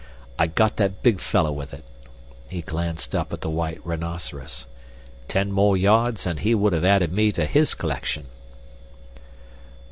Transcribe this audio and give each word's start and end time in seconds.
"I 0.39 0.47
got 0.47 0.77
that 0.77 1.03
big 1.03 1.19
fellow 1.19 1.51
with 1.51 1.75
it." 1.75 1.83
He 2.49 2.63
glanced 2.63 3.13
up 3.13 3.31
at 3.31 3.41
the 3.41 3.51
white 3.51 3.79
rhinoceros. 3.85 4.65
"Ten 5.27 5.51
more 5.51 5.77
yards, 5.77 6.25
and 6.25 6.39
he'd 6.39 6.55
would 6.55 6.73
have 6.73 6.83
added 6.83 7.13
me 7.13 7.31
to 7.33 7.45
HIS 7.45 7.75
collection. 7.75 8.25